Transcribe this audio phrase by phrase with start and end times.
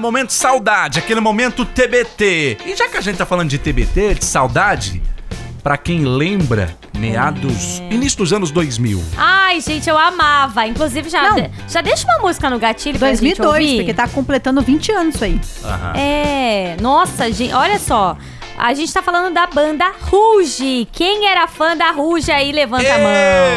[0.00, 2.58] Momento saudade, aquele momento TBT.
[2.64, 5.02] E já que a gente tá falando de TBT, de saudade,
[5.60, 7.92] pra quem lembra, meados, É.
[7.94, 9.02] início dos anos 2000.
[9.16, 10.64] Ai, gente, eu amava.
[10.68, 11.50] Inclusive, já, Não.
[11.68, 13.76] já deixa uma música no gatilho pra gente 2002, ouvir.
[13.78, 15.40] porque tá completando 20 anos isso aí.
[15.64, 15.92] Aham.
[15.96, 18.16] É, nossa, gente, olha só.
[18.56, 20.86] A gente tá falando da banda Ruge.
[20.92, 23.08] Quem era fã da Ruge aí, levanta a mão.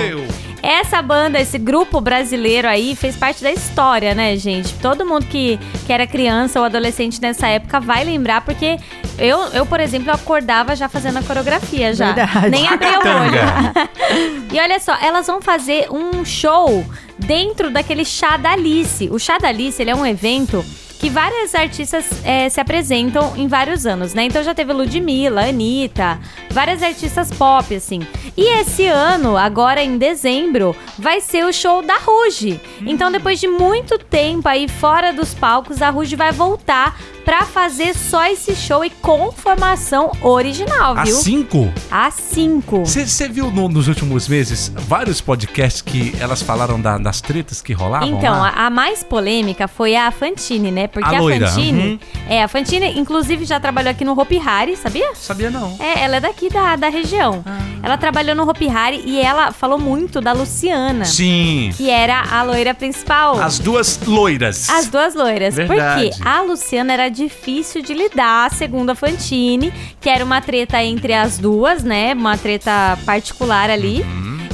[0.10, 0.26] Eu!
[0.62, 4.74] Essa banda, esse grupo brasileiro aí, fez parte da história, né, gente?
[4.76, 8.78] Todo mundo que, que era criança ou adolescente nessa época vai lembrar, porque
[9.18, 12.14] eu, eu por exemplo, acordava já fazendo a coreografia já.
[12.14, 12.50] Verdade.
[12.50, 13.92] Nem abria o olho.
[14.52, 16.86] E olha só, elas vão fazer um show
[17.18, 19.08] dentro daquele chá da Alice.
[19.10, 20.66] O chá da Alice, ele é um evento
[21.02, 24.26] que várias artistas eh, se apresentam em vários anos, né?
[24.26, 26.20] Então já teve Ludmilla, Anitta,
[26.52, 28.02] várias artistas pop, assim.
[28.38, 32.62] E esse ano, agora em dezembro, vai ser o show da Ruge.
[32.86, 37.94] Então depois de muito tempo aí fora dos palcos, a Ruge vai voltar pra fazer
[37.96, 41.16] só esse show e com formação original, A viu?
[41.16, 41.72] cinco?
[41.90, 42.86] A 5.
[42.86, 47.74] Você viu no- nos últimos meses vários podcasts que elas falaram da- das tretas que
[47.74, 50.88] rolavam Então, a, a mais polêmica foi a Fantine, né?
[50.88, 51.82] Porque A a, Fantine.
[51.94, 52.00] uhum.
[52.30, 55.14] É, a Fantine, inclusive, já trabalhou aqui no Hopi Hari, sabia?
[55.16, 55.76] Sabia não.
[55.80, 57.44] É, ela é daqui da, da região.
[57.46, 57.60] Ah.
[57.84, 61.72] Ela trabalhou no Hopi Hari e ela falou muito da Luciana, Sim.
[61.76, 63.40] que era a loira principal.
[63.40, 64.70] As duas loiras.
[64.70, 65.56] As duas loiras.
[65.56, 66.10] Verdade.
[66.10, 71.14] Porque a Luciana era difícil de lidar, segundo a Fantine, que era uma treta entre
[71.14, 72.14] as duas, né?
[72.14, 74.06] Uma treta particular ali.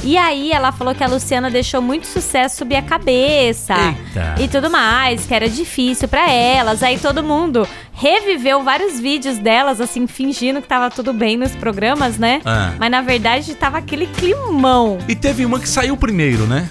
[0.04, 3.74] E aí ela falou que a Luciana deixou muito sucesso subir a cabeça.
[3.74, 4.34] Eita.
[4.40, 6.82] E tudo mais, que era difícil pra elas.
[6.82, 12.16] Aí todo mundo reviveu vários vídeos delas, assim, fingindo que tava tudo bem nos programas,
[12.18, 12.40] né?
[12.44, 12.72] Ah.
[12.78, 14.98] Mas na verdade tava aquele climão.
[15.08, 16.68] E teve uma que saiu primeiro, né?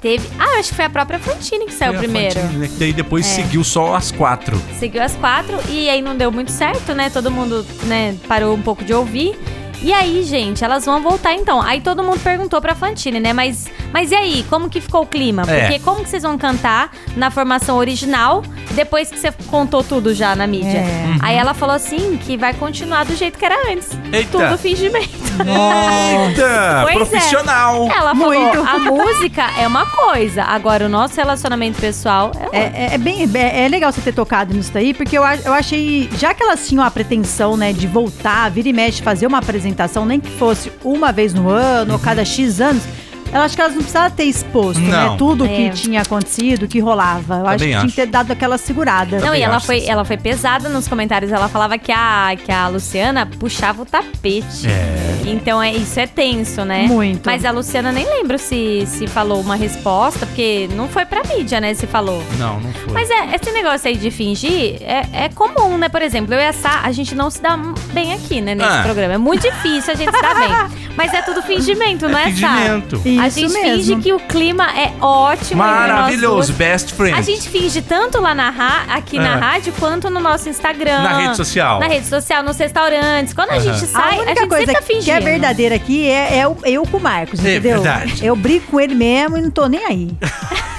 [0.00, 0.26] Teve.
[0.38, 2.40] Ah, acho que foi a própria Fantine que saiu primeiro.
[2.40, 2.70] Fantine, né?
[2.78, 3.34] Daí depois É.
[3.42, 4.58] seguiu só as quatro.
[4.78, 7.10] Seguiu as quatro e aí não deu muito certo, né?
[7.10, 9.38] Todo mundo, né, parou um pouco de ouvir.
[9.82, 11.60] E aí, gente, elas vão voltar então.
[11.62, 13.32] Aí todo mundo perguntou pra Fantine, né?
[13.32, 15.42] Mas, mas e aí, como que ficou o clima?
[15.48, 15.60] É.
[15.60, 20.36] Porque como que vocês vão cantar na formação original depois que você contou tudo já
[20.36, 20.78] na mídia?
[20.78, 21.16] É.
[21.20, 23.88] Aí ela falou assim que vai continuar do jeito que era antes.
[24.12, 24.30] Eita.
[24.30, 25.08] Tudo fingimento.
[25.40, 26.49] Eita!
[26.92, 27.10] Pois é.
[27.10, 27.88] profissional!
[27.90, 28.60] Ela falou, Muito.
[28.68, 32.58] a música é uma coisa, agora o nosso relacionamento pessoal é outra.
[32.58, 35.52] É, é- é bem é, é legal você ter tocado nisso daí, porque eu, eu
[35.52, 39.38] achei, já que elas tinham a pretensão, né, de voltar, vira e mexe, fazer uma
[39.38, 42.82] apresentação, nem que fosse uma vez no ano ou cada X anos,
[43.32, 45.10] eu acho que elas não precisavam ter exposto, Não.
[45.12, 45.48] né, tudo É.
[45.48, 47.36] que tinha acontecido, que rolava.
[47.38, 47.86] Eu acho que tinha acho.
[47.88, 49.16] que ter dado aquela segurada.
[49.18, 51.30] Não, Também e ela foi, ela foi pesada nos comentários.
[51.32, 54.66] Ela falava que a, que a Luciana puxava o tapete.
[54.68, 55.20] É.
[55.26, 56.86] Então é, isso é tenso, né?
[56.86, 57.22] Muito.
[57.26, 61.60] Mas a Luciana nem lembro se, se falou uma resposta, porque não foi pra mídia,
[61.60, 61.72] né?
[61.74, 62.22] Se falou.
[62.38, 62.92] Não, não foi.
[62.92, 65.88] Mas é, esse negócio aí de fingir é, é comum, né?
[65.88, 67.56] Por exemplo, eu e a Sá, a gente não se dá
[67.92, 68.54] bem aqui, né?
[68.54, 68.82] Nesse Ah.
[68.82, 69.14] programa.
[69.14, 70.50] É muito difícil a gente se dar bem.
[70.96, 72.48] Mas é tudo fingimento, não é, Sá?
[72.56, 72.98] fingimento.
[73.26, 73.84] Isso a gente mesmo.
[73.84, 75.58] finge que o clima é ótimo.
[75.62, 77.18] Maravilhoso, best friend.
[77.18, 79.38] A gente finge tanto lá na ra- aqui na Ah.
[79.38, 81.02] rádio quanto no nosso Instagram.
[81.02, 81.80] Na rede social.
[81.80, 83.32] Na rede social, nos restaurantes.
[83.34, 83.60] Quando a Aham.
[83.60, 85.16] gente sai, a a, única gente coisa sempre tá que fingindo.
[85.16, 87.80] é verdadeira aqui é, é o- eu com o Marcos, É entendeu?
[87.82, 88.24] verdade.
[88.24, 90.10] Eu brigo com ele mesmo e não tô nem aí.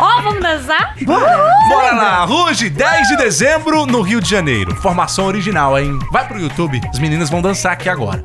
[0.00, 0.94] Ó, vamos dançar?
[1.04, 4.74] Bora lá, Ruge, 10 de dezembro no Rio de Janeiro.
[4.76, 5.98] Formação original, hein?
[6.12, 8.22] Vai pro YouTube, as meninas vão dançar aqui agora.